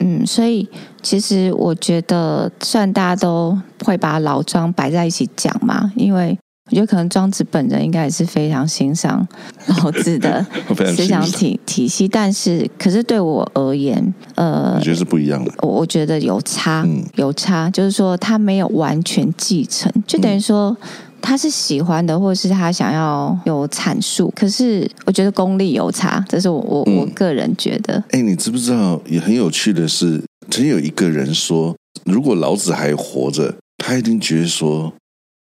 [0.00, 0.68] 嗯，所以
[1.02, 6.38] 其实我觉得，虽然大家都会把老庄摆在一起讲嘛，因为。
[6.68, 9.26] 我觉得可能庄子本人应该也是非常欣赏
[9.68, 10.44] 老子的
[10.96, 15.52] 思想体体系，但是可是对我而言，呃，我觉得是不一样的。
[15.62, 20.76] 我我觉得有差，有差，就是说他没有完全继承，就等于说
[21.22, 24.32] 他是喜欢的，或者是他想要有阐述。
[24.34, 28.02] 可是我觉得功力有差，这是我我我个人觉得。
[28.10, 29.00] 哎，你知不知道？
[29.06, 34.92] 也很有趣的是，曾经有一个人说，如果老子还活着，他一定觉得说。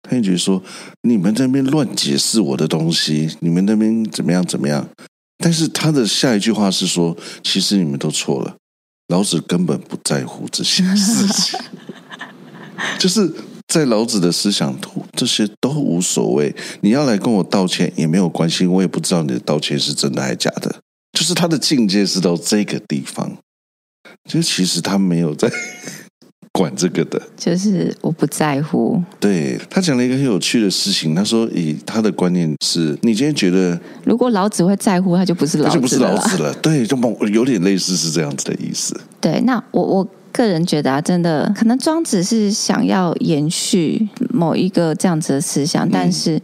[0.03, 0.62] 他就觉得说，
[1.03, 4.88] 你们在那边乱解释我的东西，你们那边怎么样怎么样？
[5.38, 8.57] 但是他的下一句话是说，其实你们都错了，
[9.09, 11.59] 老子根本不在乎这些事情，
[12.99, 13.33] 就是
[13.67, 16.55] 在老子的思想图，这些都无所谓。
[16.81, 20.81] 你要来跟我道歉也没有关系，我也不知道你的道歉是真的还是假的。
[21.12, 23.37] 就是他的境界是到这个地方，
[24.29, 25.51] 就其实他没有在。
[26.62, 29.03] 管这个的，就是我不在乎。
[29.18, 36.55] 对，他讲了一个很有趣的事情，他说以他的观念是，你今天觉得，如果老子会在乎，他就不是老子了，他就不是老子了。
[36.62, 36.96] 对，就
[37.33, 38.98] 有点类似是这样子的意思。
[39.20, 46.40] 对，那我我个人觉得啊，真的可能庄子是想要延续某一个这样子的思想，嗯，但是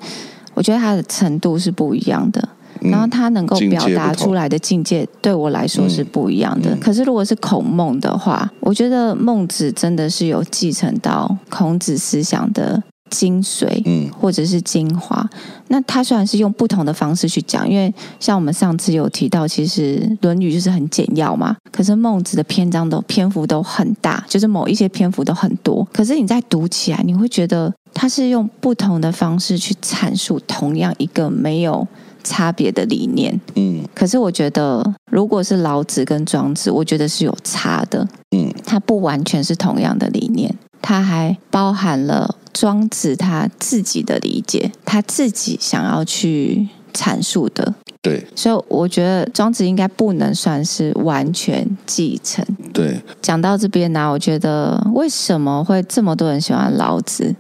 [0.54, 2.48] 我觉得他的程度是不一样的。
[2.82, 6.76] 然后他能够表达出来的境界，对我来说是不一样的。
[6.76, 15.28] 可是如果是孔孟的话，我觉得孟子真的是有继承到孔子思想的精髓，嗯，或者是精华。
[15.68, 21.56] 那他虽然是用不同的方式去讲，因为像我们上次有提到，其实《论语》就是很简要嘛。
[21.72, 25.86] 可是孟子的篇章都篇幅都很大，就是某一些篇幅都很多。
[25.92, 31.86] 可是你在读起来，你会觉得他是用不同的方式去阐述同样一个没有。
[32.24, 53.00] 差别的理念，嗯，可是我觉得，如果是老子跟庄子，我觉得是有差的，嗯，它不完全是同样的理念，它还包含了庄子他自己的理解，他自己想要去阐述的，对，所以我觉得庄子应该不能算是完全继承，对。
[53.22, 57.35] 讲到这边呢、啊，我觉得为什么会这么多人喜欢老子，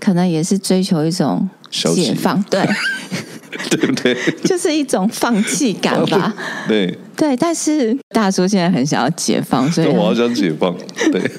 [0.00, 2.66] 可能也是追求一种解放，对。
[3.70, 4.16] 对不对？
[4.44, 6.34] 就是一种放弃感吧。
[6.66, 10.76] 对对，但是大叔现在很想要解放，所以 我好想解放。
[11.10, 11.30] 对，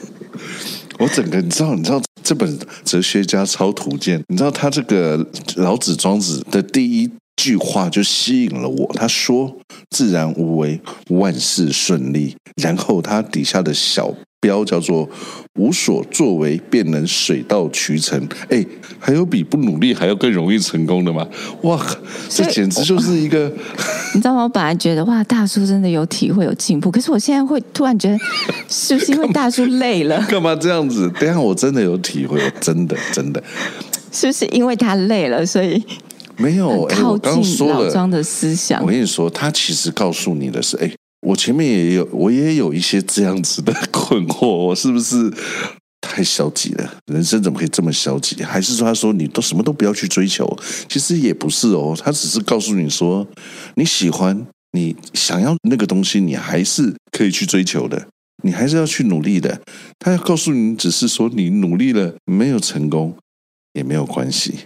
[1.00, 8.92] 我整个你知道，你知道这本哲学家超图鉴，你知道他这个老子庄子的第一句话就吸引了我。
[8.94, 9.58] 他说
[9.90, 14.14] ：“自然无为，万事顺利。”然后他底下的小。
[14.44, 15.10] 标叫做
[15.58, 18.66] 无所作为便能水到渠成，哎，
[19.00, 21.26] 还有比不努力还要更容易成功的吗？
[21.62, 21.82] 哇，
[22.28, 23.50] 这简直就是一个，
[24.14, 24.44] 你知道吗？
[24.44, 28.20] 我本来觉得哇，大叔真的有体会有进步，可是我现在会突然觉得，
[28.68, 30.20] 是不是因为大叔累了？
[30.30, 31.10] 干嘛这样子？
[31.18, 33.42] 等下我真的有体会，真的真的，
[34.12, 35.82] 是不是因为他累了，所以
[36.36, 38.82] 没有靠近老庄的思想？
[38.82, 40.92] 我跟你说，他其实告诉你的是，哎。
[41.24, 45.34] 我前面也有，我也有一些这样子的困惑，我是不是
[46.02, 46.96] 太消极了？
[47.06, 48.44] 人生怎么可以这么消极？
[48.44, 50.46] 还是说他说你都什么都不要去追求？
[50.90, 53.26] 其实也不是哦，他只是告诉你说
[53.76, 58.08] 你喜欢，你想要那个东西，你还是可以去追求的，
[58.44, 59.62] 你还是要去努力的。
[60.00, 63.16] 他要告诉你，只是说你努力了没有成功
[63.72, 64.66] 也没有关系。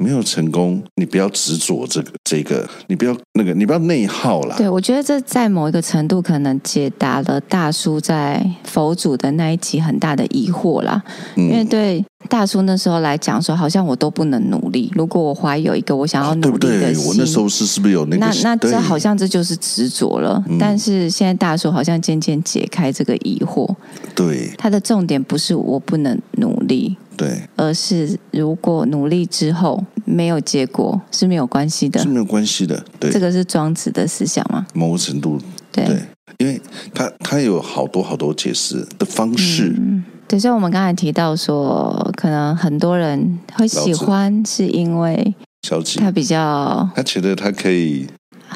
[0.00, 4.54] 没有成功，你不要执着这个这个，你不要那个，你不要内耗啦。
[4.56, 11.02] 对，我觉得这在某一个程度可能解答了大叔在佛祖的那一集很大的疑惑啦。
[11.36, 14.88] 嗯、因为对大叔那时候来讲说，好像我都不能努力。
[14.94, 17.08] 如果我怀有一个我想要努力的心，对不对？
[17.08, 18.24] 我那时候是是不是有那个？
[18.24, 20.40] 那那这好像这就是执着了。
[20.48, 23.68] 嗯、但是现在大叔好像渐渐解开这个疑惑。
[24.14, 26.96] 对，他的重点不是我不能努力。
[27.18, 32.82] 对，而是如果努力之后没有结果是没有关系的，是没有关系的。
[32.98, 34.64] 对，这个是庄子的思想吗？
[34.72, 35.38] 某个程度，
[35.70, 35.84] 对。
[35.84, 36.00] 对
[36.38, 36.60] 因为
[36.94, 39.74] 他他有好多好多解释的方式。
[39.76, 45.34] 嗯，对，所以我们刚才提到说，可能很多人会喜欢，是因为
[45.66, 48.06] 消极，他比较，他觉得他可以。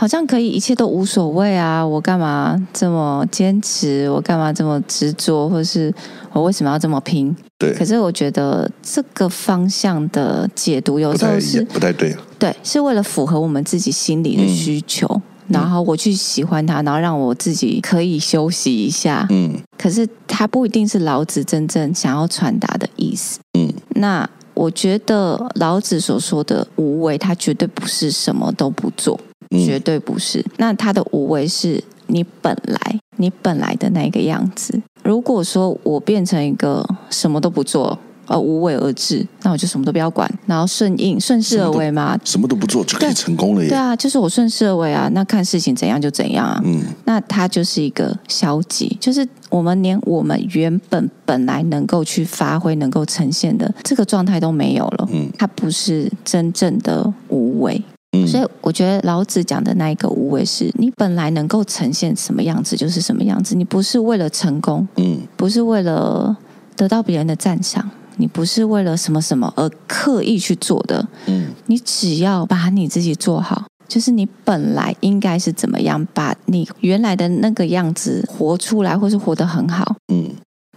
[0.03, 1.87] 好像可以，一切都无所谓啊！
[1.87, 4.11] 我干嘛这么坚持？
[4.11, 5.49] 我干嘛这么执着？
[5.49, 5.95] 或是
[6.33, 7.33] 我为什么要这么拼？
[7.57, 7.73] 对。
[7.75, 12.17] 可是我觉得这个方向的解读有时候是不太对。
[12.37, 19.25] 对，是为了符合我们自己心里的需求，嗯、然后我去喜欢它，然后让我自己可以休息一下。
[19.31, 19.57] 嗯。
[19.79, 23.39] 可是它不一定是老子真正想要传达的意思。
[23.57, 23.73] 嗯。
[23.91, 29.21] 那我觉得老子所说的无为，它绝对不是什么都不做。
[29.53, 30.45] 绝对不是。
[30.57, 34.81] 那他的无为是你本来你本来的那个样子。
[35.03, 43.69] 如果说我变成一个什么都不做，而无为而治，那我就什么都不要管，然后顺应顺势而为嘛，什么都不做就可以成功了耶。
[43.69, 45.11] 对啊，就是我顺势而为啊。
[45.13, 46.61] 那看事情怎样就怎样啊。
[46.65, 55.09] 嗯，那他就是一个消极，就是我们连我们原本本来能够去发挥、能够呈现的这个状态都没有了。
[55.13, 57.83] 嗯，他不是真正的无为。
[58.27, 66.37] 所以我觉得老子讲的那一个无为，是你本来能够呈现什么样子就是什么样子，你不是为了成功，嗯，不是为了
[66.77, 80.31] 得到别人的赞赏，你不是为了什么什么而刻意去做的，嗯，你只要把你自己做好，就是你本来应该是怎么样，把你原来的那个样子活出来，或是活得很好，嗯，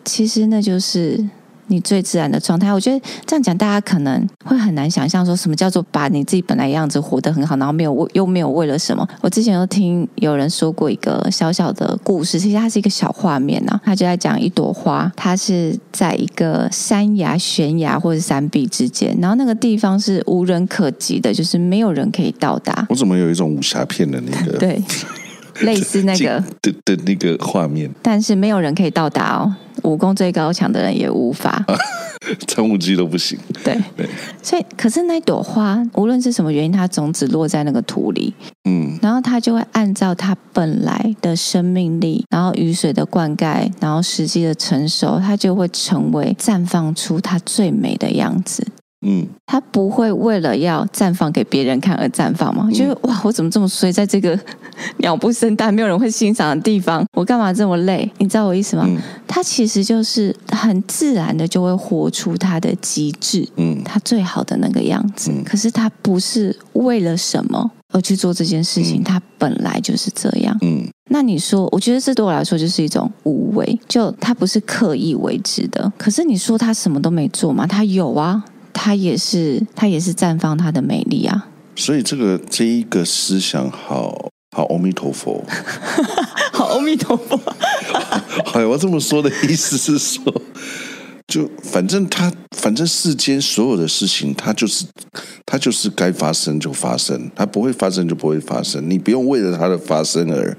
[0.05, 1.27] 其实那就是。
[1.67, 9.07] 你最自然的状态，我觉得这样讲，大家可能会很难想象，说什么叫做把你自己本来样子活得很好，然后没有为又没有为了什么。
[9.21, 22.85] 我之前有听有人说过一个小小的故事，其实它是一个小画面啊，他就在讲一朵花，它是在一个山崖、悬崖或者山壁之间，然后那个地方是无人可及的，就是没有人可以到达。
[22.89, 24.81] 我怎么有一种武侠片的那个对，
[25.63, 29.55] 类似那个的的那个画面，但是没有人可以到达哦。
[29.83, 31.63] 武功最高强的人也无法，
[32.47, 33.37] 张无忌都不行。
[33.63, 34.07] 对，对，
[34.41, 48.65] 所以可是那朵花，无论是什么原因，它种子落在那个土里，嗯，然后它就会按照它本来的生命力，然后雨水的灌溉，然后时机的成熟，它就会成为绽放出它最美的样子。
[49.07, 52.67] 嗯，他不会为了要绽放给别人看而绽放吗？
[52.71, 54.37] 就是哇，我怎么这么衰，在这个
[54.97, 58.11] 鸟不生蛋、没有人会欣赏的地方，我干嘛这么累？
[58.17, 58.83] 你知道我意思吗？
[58.87, 65.31] 嗯、他其实就是很自然的就会活出他的极致，嗯，他最好的那个样子。
[65.31, 70.57] 嗯、可是他不是为了什么而去做这件事情，嗯、它本来就是这样。
[70.61, 75.93] 嗯，那你说，我觉得这对我来说就是一种无为，就他不是刻意为之的。
[75.97, 77.67] 可是你说他什么都没做吗？
[77.67, 78.43] 他有啊。
[78.77, 81.47] 它也是，它也是绽放它的美丽啊！
[81.75, 85.43] 所以这个这一个思想好，好 好，阿弥陀佛，
[86.51, 87.39] 好，阿弥陀佛。
[88.53, 90.21] 哎，我这么说的意思是说，
[91.27, 94.85] 就反正他，反正世间所有的事情，它就是，
[95.45, 98.87] 它就是该发生就发生，它不会发生就不会发生。
[98.89, 100.55] 你不用为了它的发生而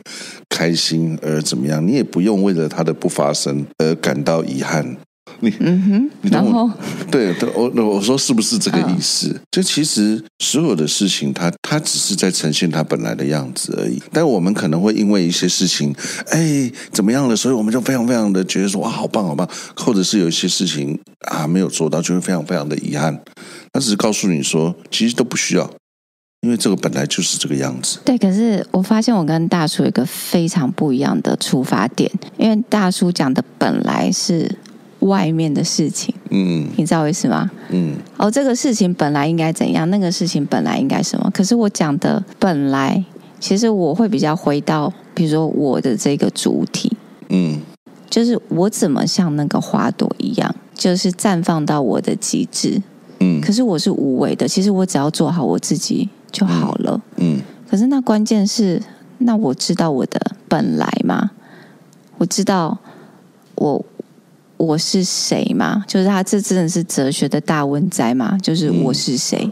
[0.49, 4.97] 开心，而怎么样，你也不用为了它的不发生而感到遗憾。
[5.41, 6.71] 你嗯哼，然后
[7.11, 9.31] 对，我我说是不是这个意思？
[9.31, 14.03] 哦、就其实所有的事情它，它它只是在呈现它本来的样子而已。
[14.11, 15.95] 但我们可能会因为一些事情，
[16.31, 17.37] 哎，怎么样了？
[17.37, 19.47] 所以我们就非常非常的觉得说哇，好棒好棒，
[19.77, 23.21] 或者是有一些事情啊没有做到，就会非常非常的遗憾。
[23.73, 25.71] 他只是告诉你说，其实都不需要，
[26.41, 27.99] 因为这个本来就是这个样子。
[28.07, 34.51] 对，可是我发现我跟大叔有一个非常不一样的出发点，因为大叔讲的本来是。
[35.07, 37.51] 外面的事情，嗯，你知道意思吗？
[37.71, 39.89] 嗯，哦，这个事情本来应该怎样？
[39.89, 41.31] 那个事情本来应该什么？
[41.33, 43.03] 可是我讲的本来，
[43.41, 46.97] 其实我会比较回到，比如说我的这个主体，
[47.31, 47.61] 嗯，
[48.11, 52.83] 就是我怎么像那个花朵一样，就是绽放到我的极致，
[53.21, 53.41] 嗯。
[53.41, 57.41] 可是我是无为的，其实我只要做好我自己就好了，嗯。
[57.69, 58.83] 可是那关键是，
[59.19, 61.31] 那我知道我的本来吗？
[62.19, 62.79] 我知道
[63.57, 63.85] 我。
[64.57, 65.85] 我是谁吗？
[65.87, 68.39] 就是他，这真的是哲学的大问哉吗？
[68.43, 69.49] 就是我是谁？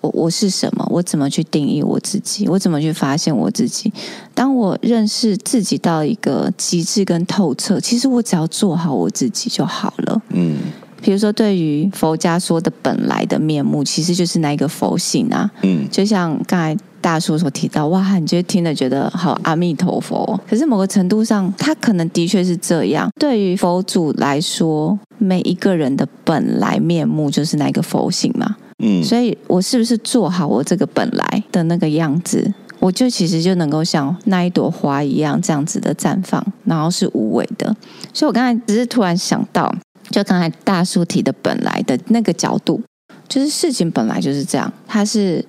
[0.00, 0.86] 我我是什么？
[0.90, 2.48] 我怎么去定义我自己？
[2.48, 3.92] 我怎么去发现我自己？
[4.34, 10.22] 当我认识自己到一个极致跟透彻，其实我只要做好我自己就好了。
[10.30, 10.56] 嗯，
[11.00, 15.50] 比如说对于佛家说的本来的面目，其实就是那一个佛性啊。
[15.62, 16.76] 嗯，就像刚才。
[17.02, 20.40] 大叔所提到，哇，你觉得听了觉得好阿弥陀佛。
[20.48, 23.10] 可是某个程度上，他可能的确是这样。
[23.20, 28.56] 对于佛祖来说，每一个人的本来面目就是那个佛性嘛。
[28.78, 37.66] 嗯，所以我是不是做好我这个本来的那个样子，我就其实就能够像那一朵花一样这样子的绽放，然后是无为的。
[38.12, 39.72] 所以我刚才只是突然想到，
[40.10, 42.82] 就刚才大叔提的本来的那个角度，
[43.28, 45.44] 就是事情本来就是这样，它是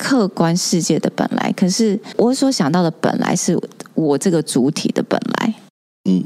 [0.00, 1.52] 客观世界的本来。
[1.52, 3.54] 可是我所想到的本来是
[3.94, 5.54] 我这个主体的本来。
[6.08, 6.24] 嗯，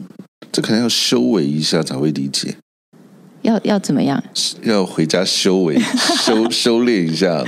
[0.52, 2.54] 这可能要修为一下才会理解。
[3.42, 4.22] 要要怎么样？
[4.62, 5.78] 要回家修为
[6.24, 7.44] 修修炼一下，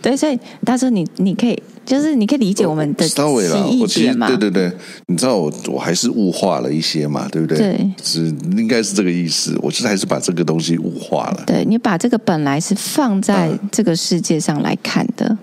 [0.00, 4.72] 对，所以他说，你你可以就是你可以理解我们的稍微了，我其实对对对，
[5.08, 7.58] 你知道我我还是物化了一些嘛，对不对？
[7.58, 9.54] 对，是应该是这个意思。
[9.60, 11.44] 我就是还是把这个东西物化了。
[11.46, 15.38] 对，你把这个本来是放在这个世界上来看的，嗯、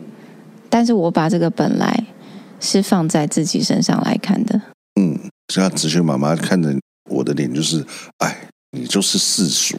[0.73, 2.03] 但是我把这个本来
[2.59, 4.59] 是放在自己身上来看的。
[4.99, 5.19] 嗯，
[5.53, 6.73] 像子萱妈妈看着
[7.11, 7.85] 我的脸，就是
[8.17, 8.47] 哎。
[8.75, 9.77] 你就是世俗，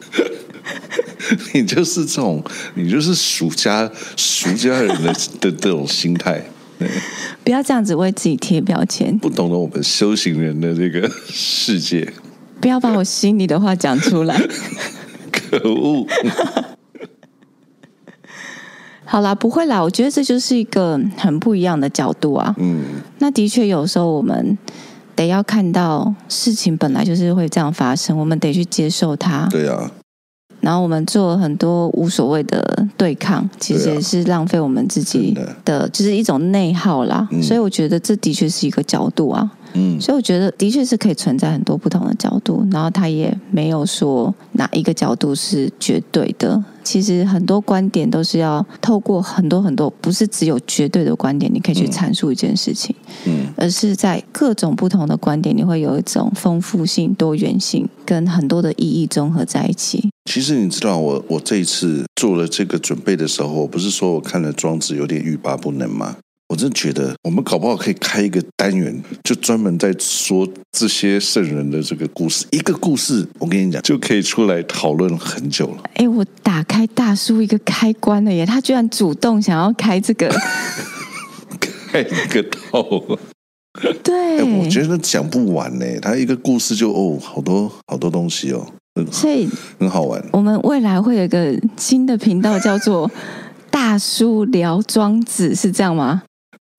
[1.53, 2.41] 你就是这种，
[2.75, 6.41] 你就是俗家俗家人的的这种心态。
[7.43, 12.09] 不要这样子为自己贴标签，不懂得我们修行人的这个世界。
[12.61, 14.41] 不要把我心里的话讲出来，
[15.33, 16.07] 可恶！
[19.05, 22.55] 好啦，不会啦，我觉得这就是一个很不一样的角度啊。
[22.59, 22.83] 嗯，
[23.19, 24.59] 那的确有时候我们。
[25.17, 29.47] 得要看到事情本来就是会这样发生，我们得去接受它。
[29.49, 29.89] 对啊。
[30.61, 37.29] 然后我们做很多无所谓的对抗，其实也是浪费我们自己的，的就是一种内耗啦。
[37.31, 37.41] 嗯。
[37.41, 39.49] 所以我觉得这的确是一个角度啊。
[39.75, 40.01] 嗯。
[40.01, 46.63] 所以我觉得的确是可以存在很多不同的角度，然后他也没有说哪一个角度是绝对的。
[46.83, 52.95] 其实很多观点都是要透过很多很多，不是只有绝对的观点，你可以去阐述一件事情，
[53.25, 60.11] 嗯，而是在各种不同的观点，你会有一种丰富性、多元性，跟很多的意义综合在一起。
[60.31, 66.17] 其实你知道我，我我这一次做了这个准备的时候，我不是说我看了庄子有点欲罢不能吗？
[66.49, 72.47] 我真觉得，我们搞不好可以开一个单元，就专门在说这些圣人的这个故事。
[72.53, 75.83] 一个故事，我跟你讲，就可以出来讨论很久了。
[75.95, 78.45] 哎，我打开大叔一个开关了耶！
[78.45, 80.29] 他居然主动想要开这个，
[81.91, 83.19] 开一个头。
[84.05, 85.87] 对，我觉得讲不完呢。
[86.01, 88.65] 他一个故事就哦，好多好多东西哦，
[89.11, 89.49] 所以
[89.81, 90.23] 很好玩。
[90.31, 93.11] 我们未来会有一个新的频道，叫做
[93.73, 96.23] “大叔聊庄子”，是这样吗？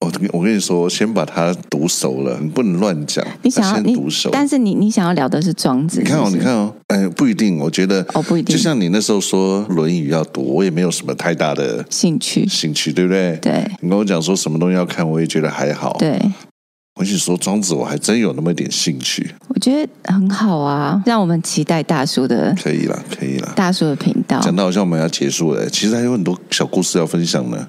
[0.00, 3.26] 我我跟你说，先把它读熟了，你不能乱讲。
[3.42, 6.00] 你想要先读熟，但是你你想要聊的是庄子。
[6.00, 7.58] 你看哦，你看哦，哎，不一定。
[7.58, 8.54] 我觉得哦，不一定。
[8.54, 13.38] 就像你那时候说《论语》要读，我也没有什么太大的兴趣，兴趣对不对？
[13.40, 13.64] 对。
[13.80, 15.96] 你跟我讲说什么东西要看，我也觉得还好。
[15.98, 16.20] 对。
[16.96, 19.34] 我跟你说庄子，我还真有那么一点兴趣。
[19.48, 22.54] 我觉得很好啊，让我们期待大叔的。
[22.60, 23.52] 可以了，可以了。
[23.54, 27.68] 大叔的频道讲到好像我们要结束了，其实还有很多小故事要分享呢。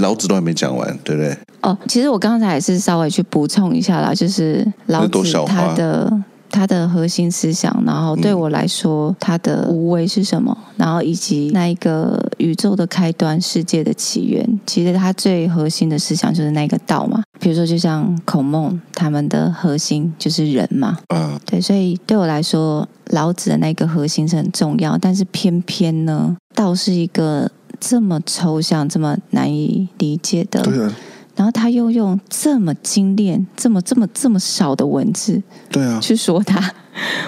[0.00, 1.36] 老子都还没讲完，对不对？
[1.60, 6.12] 哦，其实我刚才也是稍微去补充一下啦，就是老子他的
[6.54, 10.56] 他的核心思想，然后对我来说，他的无为是什么？
[10.76, 17.20] 然后以及那一个宇宙的开端、世界的起源，其实他最核心的思想就是那个道嘛。
[17.40, 20.98] 比如说，就像孔孟他们的核心就是人嘛。
[21.08, 27.50] 嗯，对，所以对我来说，老子的那个核心是很重要，但是偏偏呢，道是一个。
[27.80, 30.94] 这么抽象、这么难以理解的，对啊，
[31.36, 36.72] 然后他又用这么精炼、这么这么这么少的文字，对啊，去说他，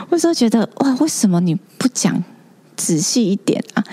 [0.08, 2.22] 我时候觉得哇，为什么你不讲
[2.76, 3.84] 仔细一点啊？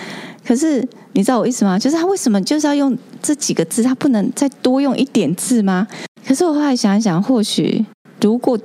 [0.46, 1.80] 可是你知道我意思吗？
[1.80, 5.88] 就是他为什么就是要用这几个字，他不能再多用一点字吗？
[6.26, 7.86] 可是我后来想一想，或许
[8.22, 8.60] 如果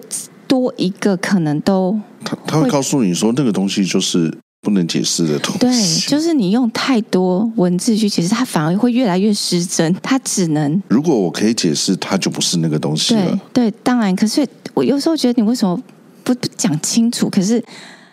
[0.47, 4.37] 多一个，可能都他他会告诉你说，那个东西就是。
[4.69, 9.95] 不能解释的东西，对，就是你用太多文字去解释，它反而会越来越失真。
[10.03, 13.41] 它只能，如果我可以解释，它就不是那个东西了。
[13.55, 14.15] 对，对，当然。
[14.15, 15.75] 可是我有时候觉得，你为什么
[16.23, 17.31] 不不讲清楚？
[17.31, 17.65] 可是。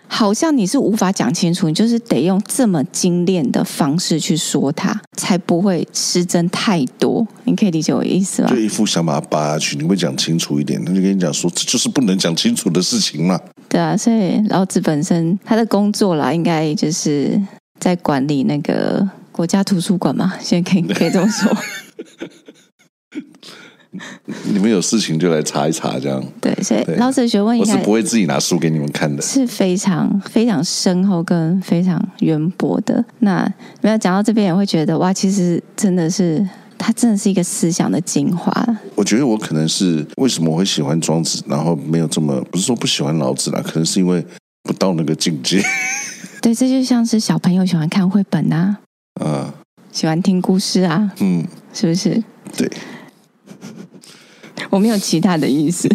[0.08, 7.28] 好像你是无法讲清楚，你就是得用这么精炼的方式去说它，才不会失真太多。
[7.44, 8.50] 你可以理解我的意思吗？
[8.50, 13.40] 就一副想把它扒下去，你会讲清楚一点，他就跟你讲说，这就是不能讲清楚的事情嘛。
[13.68, 17.42] 对啊，所以老子本身他的工作啦，应该就是
[17.80, 20.34] 在管理那个国家图书馆嘛。
[20.40, 21.52] 现在可以可以这么说。
[24.46, 26.54] 你们有事情就来查一查，这样对。
[26.64, 33.04] 所以老子的学问我是不会自己拿书给你们看的，是非常非常深厚跟非常渊博的。
[33.20, 38.52] 那没有讲到这边，也会觉得哇，其实真的是他真的是一个思想的精华。
[38.96, 44.26] 我觉得我可能是为什么我会喜欢庄子，然后没有这么不是说不喜欢老子啦，可能是因为
[44.64, 45.62] 不到那个境界。
[46.42, 48.78] 对，这就像是小朋友喜欢看绘本啊，
[49.20, 49.54] 啊，
[49.92, 51.44] 喜欢听故事啊，嗯，
[51.74, 52.22] 是不是？
[52.56, 52.70] 对。
[54.70, 55.88] 我没有其他的意思。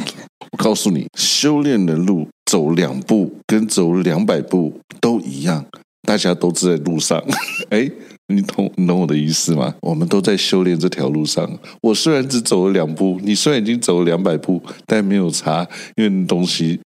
[0.52, 5.64] 我告诉你，修炼的路走两步跟走两百步都一样，
[6.02, 7.22] 大家都是在路上。
[7.70, 7.90] 哎，
[8.28, 9.74] 你懂你懂我的意思吗？
[9.82, 11.58] 我们都在修炼这条路上。
[11.82, 15.66] 我虽然只走了两步，你虽然已经走了两百步，但没有差，
[15.96, 16.80] 因为东西。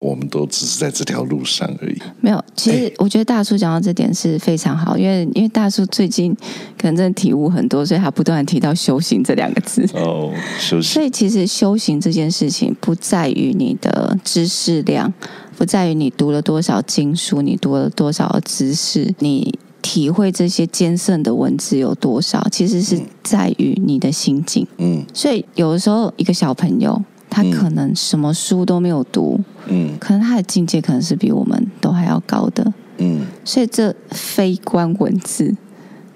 [0.00, 1.98] 我们都只是在这条路上而已。
[2.20, 6.34] 没有，其实我觉得大叔讲到这点是非常好，因为因为大叔最近
[6.78, 9.86] 可能真的体悟很多，所以他不断提到修行这两个字。
[9.92, 10.82] 哦，修行。
[10.82, 15.12] 所以其实修行这件事情不在于你的知识量，
[15.58, 24.66] 不在于你读了多少经书，你读了多少知识，你体会这些艰涩的文字有多少，其实是在于你的心境。
[24.78, 27.02] 嗯，所以有的时候一个小朋友。
[27.30, 35.54] 他可能什么书都没有读，嗯，可能他的境界可能是比我们都还要高的，嗯，所以这非观文字，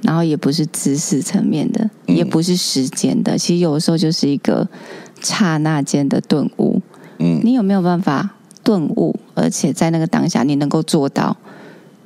[0.02, 4.68] 然后也不是知识层面的，嗯，也不是时间的，其实有的时候就是一个
[5.22, 6.82] 刹那间的顿悟，
[7.20, 8.30] 嗯，你有没有办法
[8.64, 11.36] 顿悟，而且在那个当下你能够做到，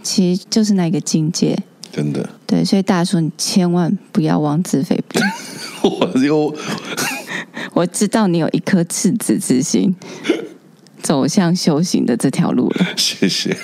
[0.02, 1.59] 其实就是那个境界，
[1.90, 5.20] 真的，对，所以大叔你千万不要妄自菲薄，
[5.88, 6.54] 我又。
[7.79, 9.95] 我知道你有一颗赤子之心，
[11.01, 12.87] 走向修行的这条路了。
[12.97, 13.57] 谢谢。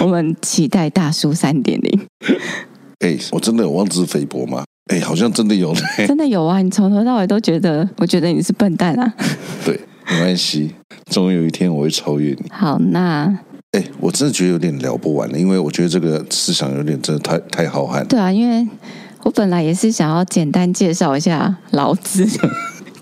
[0.00, 2.06] 我们期待大叔三点零。
[3.00, 4.62] 哎，我真的有妄自菲薄吗？
[4.92, 5.74] 哎，好像真的有。
[6.06, 6.60] 真的有啊！
[6.60, 9.14] 你从头到尾都觉得，我觉得你是笨蛋啊。
[9.64, 9.80] 对，
[10.10, 10.74] 没关系，
[11.06, 12.50] 总有一天我会超越你。
[12.50, 13.34] 好，那
[13.70, 18.04] 哎，我真的觉得有点聊不完了，因为我觉得这个思想有点真的太太浩瀚。
[18.06, 18.68] 对啊，因为
[19.22, 22.28] 我本来也是想要简单介绍一下老子。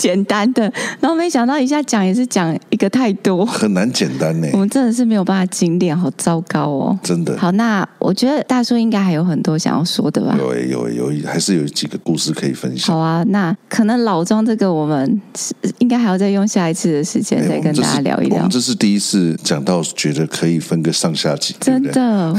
[0.00, 0.62] 简单的，
[0.98, 4.48] 然后没想到一下讲也是讲一个太多，很难简单呢。
[4.54, 6.98] 我们真的是没有办法精炼，好糟糕哦。
[7.02, 7.36] 真的。
[7.36, 10.34] 好，那我觉得大叔应该还有很多想要说的吧？
[10.38, 12.96] 有有有，还是有几个故事可以分享。
[12.96, 15.20] 好啊，那可能老庄这个，我们
[15.78, 18.38] 应该还要再用下一次的时间再跟大家聊一聊。
[18.38, 22.34] 我们这是第一次讲到，觉得可以分个上下集，真的。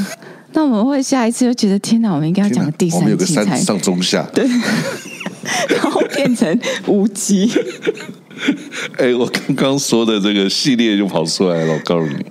[0.53, 3.05] 那我们会下一次又觉得天哪，我们应该要讲个第三集才。
[3.05, 4.28] 我们有个三上中下。
[4.34, 4.45] 对。
[5.70, 7.52] 然后变成无极。
[8.98, 12.26] 哎，我刚刚说的这个系列就跑出来了，我告诉你。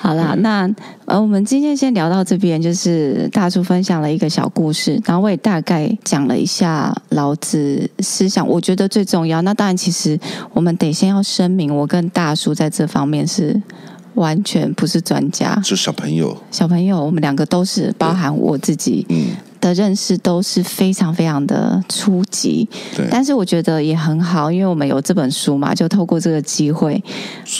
[0.00, 0.68] 好啦，那
[1.04, 9.42] 呃，我们今天先聊到这边，就是大叔分享了一个小故事，然后我也大概讲了一下老子思想，我觉得最重要。
[9.42, 10.18] 那当然，其实
[10.54, 13.60] 我们得先要声明，我跟大叔在这方面是
[14.14, 19.36] 完全不是专家，就小朋友，小朋友，我们两个都是，包含我自己，嗯。
[19.62, 27.00] 的认识都是非常非常的初级，对，但是我觉得也很好，因为我们有这本书嘛，就透过这个机会，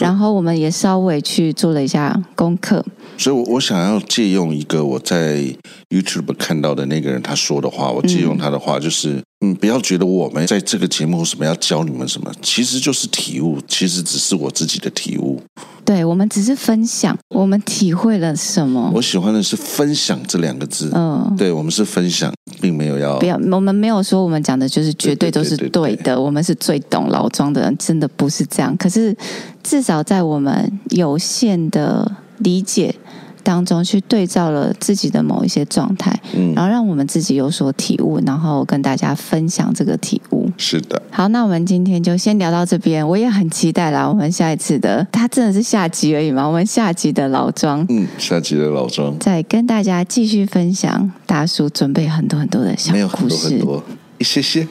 [0.01, 2.85] 然后我们也稍微去做了一下功课。
[3.17, 5.45] 所以，我我想要借用一个我在
[5.91, 9.23] YouTube 看到的那个人他说的话，我借用他的话，就是嗯，
[9.61, 15.41] 不要觉得我们在这个节目什么要教你们什么，其实就是体悟，其实只是我自己的体悟。
[15.85, 18.93] 对，我们只是分享，我们体会了什么？
[18.95, 20.91] 我喜欢的是“分享”这两个字。
[20.95, 23.37] 嗯，对，我们是分享，并没有要不要。
[23.51, 25.71] 我们没有说我们讲的就是绝对都是对的。
[25.71, 28.77] 对对对对，我们是最懂老庄的人，真的不是这样。
[28.77, 29.17] 可是
[29.65, 32.95] 至少在我们有限的理解
[33.43, 40.51] 当中，去对照了自己的某一些状态，嗯，然后让我们自己有所体悟，然后跟大家分享这个体悟。
[40.57, 43.07] 是的，好，那我们今天就先聊到这边。
[43.07, 46.47] 我也很期待啦，我们下一次的，它真的是下集而已嘛？
[46.47, 51.11] 我们下集的老庄，嗯，下集的老庄，再跟大家继续分享。
[51.27, 53.85] 大叔准备很多很多的小故事，很多很多，
[54.19, 54.69] 一些些。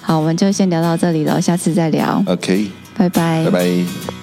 [0.00, 2.22] 好，我们就先聊到这里了，下次再聊。
[2.26, 4.19] OK，拜拜，拜拜。